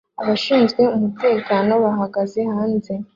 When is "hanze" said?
2.53-2.93